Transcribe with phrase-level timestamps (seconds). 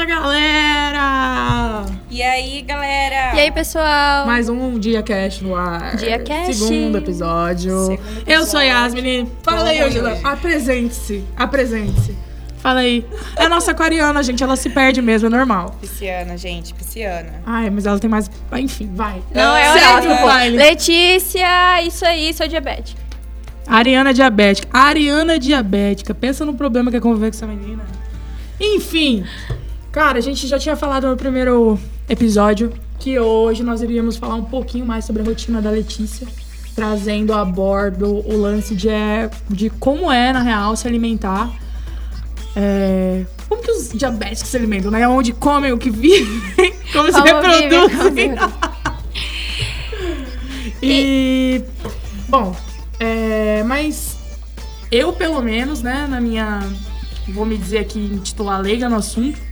[0.00, 1.86] Fala galera!
[2.10, 3.36] E aí, galera?
[3.36, 4.24] E aí, pessoal?
[4.24, 5.94] Mais um Dia Cash no ar.
[5.96, 6.56] Dia Cash.
[6.56, 7.84] Segundo episódio.
[7.84, 8.96] Segundo Eu sou a episódio.
[8.96, 9.30] Yasmin.
[9.42, 10.18] Fala aí, Angela.
[10.24, 11.22] Apresente-se.
[11.36, 12.16] Apresente-se.
[12.62, 13.04] Fala aí.
[13.36, 14.42] É a nossa aquariana, gente.
[14.42, 15.76] Ela se perde mesmo, é normal.
[15.78, 17.42] Pisciana, gente, pisciana.
[17.44, 18.30] Ai, mas ela tem mais.
[18.54, 19.20] Enfim, vai.
[19.34, 20.14] Não, é Segue horóscopo.
[20.14, 20.56] o baile.
[20.56, 22.98] Letícia, isso aí, sou diabética.
[23.66, 24.66] Ariana diabética.
[24.72, 26.14] Ariana diabética.
[26.14, 27.82] Pensa no problema que é conviver com essa menina.
[28.58, 29.26] Enfim.
[29.92, 31.76] Cara, a gente já tinha falado no primeiro
[32.08, 36.28] episódio que hoje nós iríamos falar um pouquinho mais sobre a rotina da Letícia.
[36.76, 41.50] Trazendo a bordo o lance de, é, de como é, na real, se alimentar.
[42.54, 45.06] É, como que os diabéticos se alimentam, né?
[45.08, 48.34] Onde comem, o que vivem, como, se Como reproduzem.
[50.82, 51.62] E.
[52.28, 52.56] Bom,
[52.98, 54.16] é, mas
[54.90, 56.60] eu, pelo menos, né, na minha.
[57.28, 59.49] Vou me dizer aqui, intitular leiga no assunto.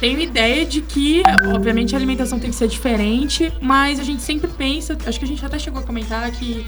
[0.00, 1.22] Tenho ideia de que,
[1.54, 4.96] obviamente, a alimentação tem que ser diferente, mas a gente sempre pensa.
[5.06, 6.66] Acho que a gente até chegou a comentar que,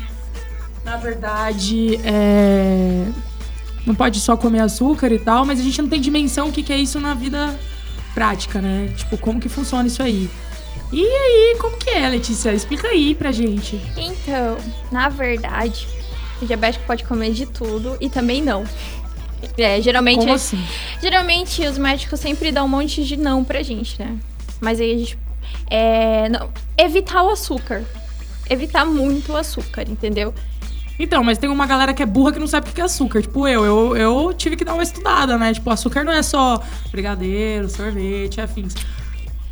[0.84, 3.06] na verdade, é,
[3.86, 6.62] não pode só comer açúcar e tal, mas a gente não tem dimensão o que,
[6.62, 7.58] que é isso na vida
[8.14, 8.92] prática, né?
[8.96, 10.30] Tipo, como que funciona isso aí.
[10.92, 12.52] E aí, como que é, Letícia?
[12.52, 13.80] Explica aí pra gente.
[13.96, 14.56] Então,
[14.90, 15.86] na verdade,
[16.40, 18.64] o diabético pode comer de tudo e também não.
[19.56, 20.62] É, geralmente, Como assim?
[21.00, 24.16] geralmente os médicos sempre dão um monte de não pra gente, né?
[24.60, 25.18] Mas aí a gente.
[25.70, 27.84] É, não, evitar o açúcar.
[28.48, 30.32] Evitar muito o açúcar, entendeu?
[30.98, 33.20] Então, mas tem uma galera que é burra que não sabe o que é açúcar.
[33.20, 35.52] Tipo, eu, eu, eu tive que dar uma estudada, né?
[35.52, 38.74] Tipo, açúcar não é só brigadeiro, sorvete, afins.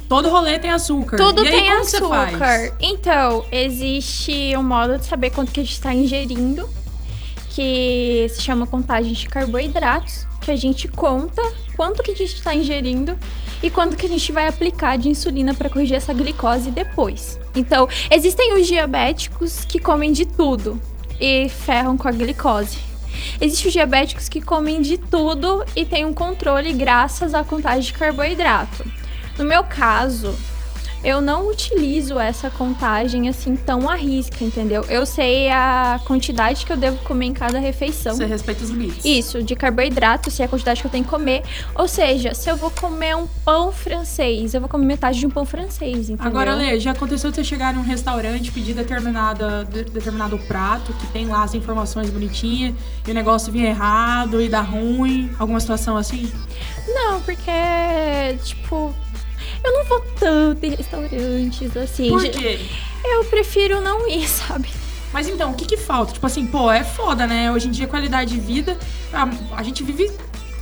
[0.08, 1.16] Todo rolê tem açúcar.
[1.16, 2.74] Tudo aí, tem açúcar.
[2.80, 6.68] Então, existe um modo de saber quanto que a gente está ingerindo,
[7.54, 11.40] que se chama contagem de carboidratos, que a gente conta
[11.76, 13.16] quanto que a gente está ingerindo
[13.62, 17.38] e quanto que a gente vai aplicar de insulina para corrigir essa glicose depois.
[17.54, 20.80] Então, existem os diabéticos que comem de tudo
[21.20, 22.78] e ferram com a glicose.
[23.40, 27.92] Existem os diabéticos que comem de tudo e têm um controle graças à contagem de
[27.92, 28.84] carboidrato.
[29.38, 30.34] No meu caso,
[31.04, 34.84] eu não utilizo essa contagem assim tão à risca, entendeu?
[34.88, 38.14] Eu sei a quantidade que eu devo comer em cada refeição.
[38.16, 39.04] Você respeita os limites.
[39.04, 41.42] Isso, de carboidrato, se é a quantidade que eu tenho que comer.
[41.74, 45.30] Ou seja, se eu vou comer um pão francês, eu vou comer metade de um
[45.30, 46.26] pão francês, entendeu?
[46.26, 50.92] Agora, Lê, já aconteceu de você chegar em um restaurante, pedir determinada, de- determinado prato,
[50.94, 52.74] que tem lá as informações bonitinhas,
[53.06, 55.30] e o negócio vir errado e dar ruim?
[55.38, 56.32] Alguma situação assim?
[56.88, 57.50] Não, porque,
[58.44, 58.94] tipo,
[59.64, 62.08] eu não vou tanto em restaurantes assim.
[62.08, 62.60] Por quê?
[63.04, 64.68] Eu prefiro não ir, sabe?
[65.12, 66.12] Mas então, o que que falta?
[66.12, 67.50] Tipo assim, pô, é foda, né?
[67.50, 68.76] Hoje em dia, qualidade de vida,
[69.12, 70.10] a, a gente vive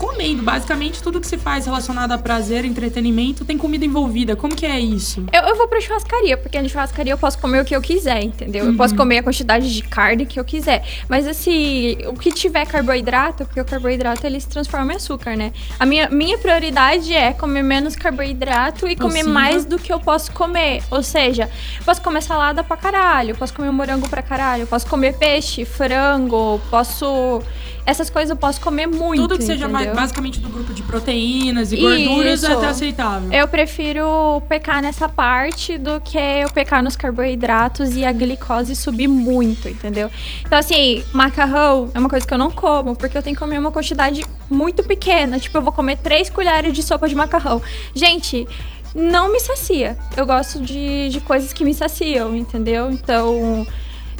[0.06, 0.42] comendo.
[0.42, 4.34] Basicamente, tudo que se faz relacionado a prazer, entretenimento, tem comida envolvida.
[4.34, 5.24] Como que é isso?
[5.32, 8.22] Eu, eu vou pra churrascaria, porque na churrascaria eu posso comer o que eu quiser,
[8.22, 8.64] entendeu?
[8.64, 8.76] Eu Uhum.
[8.76, 10.84] posso comer a quantidade de carne que eu quiser.
[11.08, 15.52] Mas assim, o que tiver carboidrato, porque o carboidrato ele se transforma em açúcar, né?
[15.78, 19.32] A minha, minha prioridade é comer menos carboidrato e comer Possível.
[19.32, 20.82] mais do que eu posso comer.
[20.90, 21.48] Ou seja,
[21.78, 26.60] eu posso comer salada pra caralho, posso comer morango pra caralho, posso comer peixe, frango,
[26.70, 27.40] posso.
[27.84, 29.22] Essas coisas eu posso comer muito.
[29.22, 30.02] Tudo que seja mais, entendeu?
[30.02, 32.58] basicamente do grupo de proteínas e gorduras é Isso.
[32.58, 33.32] até aceitável.
[33.32, 39.08] Eu prefiro pecar nessa parte do que eu pecar nos carboidratos e a glicose subir
[39.08, 40.10] muito, entendeu?
[40.44, 43.58] Então, assim, macarrão é uma coisa que eu não como, porque eu tenho que comer
[43.58, 45.38] uma quantidade muito pequena.
[45.38, 47.62] Tipo, eu vou comer três colheres de sopa de macarrão.
[47.94, 48.46] Gente,
[48.94, 49.96] não me sacia.
[50.16, 52.90] Eu gosto de, de coisas que me saciam, entendeu?
[52.90, 53.66] Então,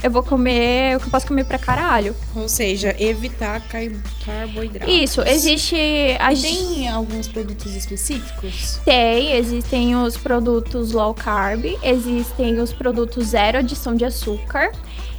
[0.02, 2.14] eu vou comer o que eu posso comer pra caralho.
[2.34, 3.82] Ou seja, evitar car
[4.24, 4.92] carboidratos.
[4.92, 5.76] Isso, existe.
[6.18, 8.80] A Tem alguns produtos específicos?
[8.84, 14.72] Tem, existem os produtos low carb, existem os produtos zero adição de açúcar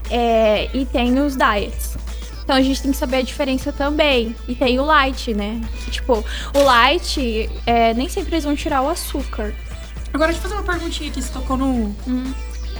[0.10, 1.98] é, e tem os diets.
[2.44, 4.36] Então a gente tem que saber a diferença também.
[4.48, 5.62] E tem o light, né?
[5.86, 6.24] Que, tipo,
[6.54, 9.54] o light, é, nem sempre eles vão tirar o açúcar.
[10.13, 11.96] Agora, deixa eu fazer uma perguntinha aqui, você tocou no...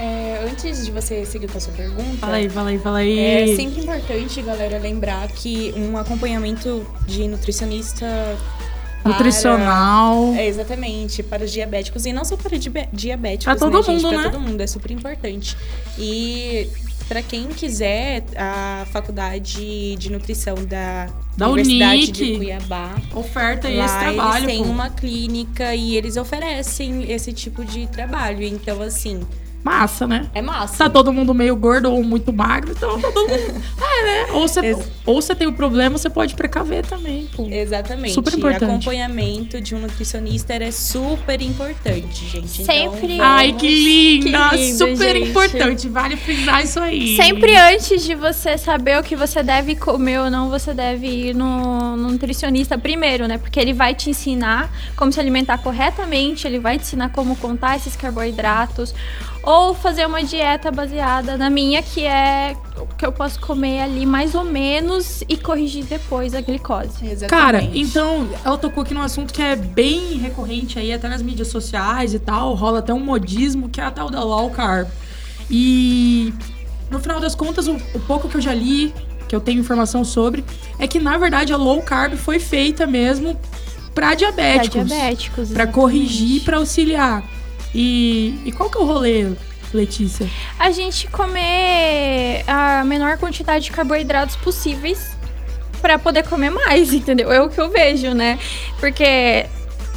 [0.04, 3.20] É, antes de você seguir com a sua pergunta, Fala aí, fala aí, fala aí.
[3.20, 8.06] é sempre importante, galera, lembrar que um acompanhamento de nutricionista
[9.02, 10.34] para- Nutricional.
[10.36, 12.06] É, exatamente, para os diabéticos.
[12.06, 12.58] E não só para
[12.92, 14.02] diabéticos, Pra todo né, gente?
[14.04, 14.30] mundo, Pra né?
[14.30, 15.56] todo mundo, é super importante.
[15.98, 16.70] E
[17.08, 21.08] para quem quiser, a faculdade de nutrição da,
[21.38, 22.12] Da Universidade Unic.
[22.12, 22.96] de Cuiabá.
[23.14, 24.70] Oferta Lá esse trabalho, eles têm pô.
[24.70, 28.44] uma clínica e eles oferecem esse tipo de trabalho.
[28.44, 29.22] Então, assim,
[29.64, 30.30] massa, né?
[30.34, 30.78] É massa.
[30.78, 33.64] Tá todo mundo meio gordo ou muito magro, então tá todo mundo.
[33.84, 34.32] É, né?
[34.34, 37.48] Ou você, Ex- ou você tem o problema, você pode precaver também, pô.
[37.50, 38.14] Exatamente.
[38.14, 38.64] Super importante.
[38.64, 42.64] Acompanhamento de um nutricionista é super importante, gente.
[42.64, 44.50] Sempre- Então, Ai, que linda!
[44.50, 45.30] Que lindo, Super gente.
[45.30, 47.16] importante, vale frisar isso aí.
[47.16, 51.36] Sempre antes de você saber o que você deve comer ou não, você deve ir
[51.36, 53.38] no, no nutricionista primeiro, né?
[53.38, 57.76] Porque ele vai te ensinar como se alimentar corretamente, ele vai te ensinar como contar
[57.78, 58.94] esses carboidratos.
[59.44, 64.06] Ou fazer uma dieta baseada na minha, que é o que eu posso comer ali
[64.06, 67.06] mais ou menos e corrigir depois a glicose.
[67.06, 67.28] Exatamente.
[67.28, 71.50] Cara, então, ela tocou aqui num assunto que é bem recorrente aí, até nas mídias
[71.50, 74.88] sociais e tal, rola até um modismo, que é a tal da low carb.
[75.52, 76.34] E
[76.90, 78.94] no final das contas, o, o pouco que eu já li,
[79.28, 80.44] que eu tenho informação sobre,
[80.80, 83.36] é que na verdade a low carb foi feita mesmo
[83.94, 84.88] pra Pra diabéticos.
[84.88, 85.34] diabéticos.
[85.50, 85.74] Pra exatamente.
[85.76, 87.24] corrigir, pra auxiliar.
[87.74, 89.32] E, e qual que é o rolê,
[89.74, 90.30] Letícia?
[90.60, 95.16] A gente comer a menor quantidade de carboidratos possíveis
[95.82, 97.32] pra poder comer mais, entendeu?
[97.32, 98.40] É o que eu vejo, né?
[98.80, 99.46] Porque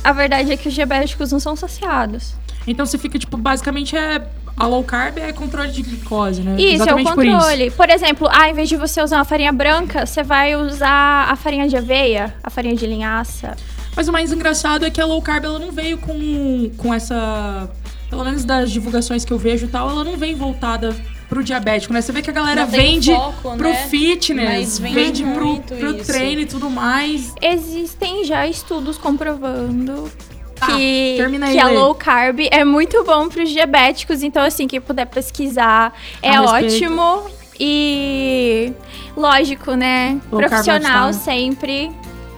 [0.02, 2.34] a verdade é que os diabéticos não são saciados.
[2.67, 4.26] Então você fica, tipo, basicamente é.
[4.58, 6.56] A low carb é controle de glicose, né?
[6.58, 7.37] Isso, Exatamente é o por isso.
[7.37, 7.70] controle.
[7.73, 11.37] Por, exemplo, ah, em vez de você usar uma farinha branca, você vai usar a
[11.37, 13.55] farinha de aveia, a farinha de linhaça.
[13.96, 17.69] Mas o mais engraçado é que a low carb ela não veio com, com essa.
[18.10, 20.94] Pelo menos das divulgações que eu vejo e tal, ela não vem voltada
[21.28, 22.00] pro diabético, né?
[22.00, 23.87] Você vê que a galera Não vende foco, pro né?
[23.88, 26.06] fitness, Mas vende vende pro, pro isso.
[26.06, 27.34] treino e tudo mais.
[27.43, 30.08] Existem já estudos comprovando
[30.54, 31.19] Tá, que,
[31.52, 34.22] que a low carb é muito bom para os diabéticos.
[34.22, 35.92] Então, assim, quem puder pesquisar
[36.22, 36.75] é A respeito.
[36.75, 37.22] ótimo.
[37.60, 38.72] E
[39.16, 40.19] lógico, né?
[40.31, 41.90] Low Profissional sempre.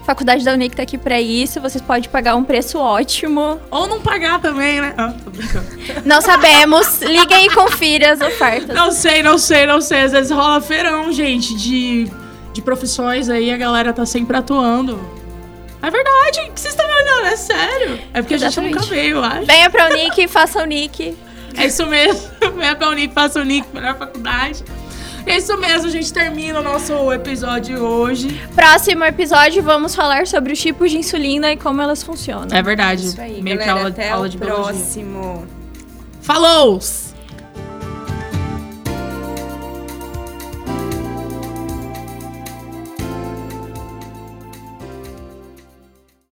[0.09, 1.61] Faculdade da Unic tá aqui pra isso.
[1.61, 3.61] Vocês podem pagar um preço ótimo.
[3.71, 4.95] Ou não pagar também, né?
[4.97, 5.67] Ah, tô brincando.
[6.03, 7.03] Não sabemos.
[7.03, 8.75] Liguem e confira as ofertas.
[8.75, 10.01] Não sei, não sei, não sei.
[10.01, 12.11] Às vezes rola feirão, gente, de,
[12.55, 14.99] de profissões aí, a galera tá sempre atuando.
[15.83, 17.27] É verdade, o que vocês estão me olhando?
[17.27, 18.01] É sério.
[18.15, 18.75] É porque a gente Exatamente.
[18.77, 19.45] nunca veio, eu acho.
[19.45, 21.15] Venha pra Unic, faça Unic.
[21.55, 22.31] É isso mesmo.
[22.57, 24.65] Venha pra Unip, faça Unip, melhor faculdade.
[25.29, 28.41] É isso mesmo, a gente termina o nosso episódio hoje.
[28.55, 32.49] Próximo episódio, vamos falar sobre os tipos de insulina e como elas funcionam.
[32.57, 33.05] É verdade.
[33.07, 33.65] Isso aí, Meio galera.
[33.65, 34.65] que aula, Até aula o de biologia.
[34.73, 35.47] próximo.
[36.23, 36.81] Falou!